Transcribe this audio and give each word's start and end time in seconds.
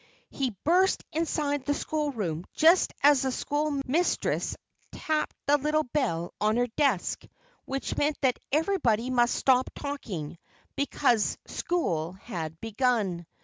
He 0.31 0.57
burst 0.63 1.03
inside 1.13 1.63
the 1.65 1.75
schoolroom 1.75 2.45
just 2.55 2.91
as 3.03 3.21
the 3.21 3.31
school 3.31 3.83
mistress 3.85 4.57
tapped 4.91 5.35
the 5.45 5.59
little 5.59 5.83
bell 5.83 6.33
on 6.41 6.57
her 6.57 6.65
desk, 6.65 7.21
which 7.65 7.95
meant 7.95 8.17
that 8.21 8.39
everybody 8.51 9.11
must 9.11 9.35
stop 9.35 9.69
talking, 9.75 10.39
because 10.75 11.37
school 11.45 12.13
had 12.13 12.59
begun. 12.61 13.27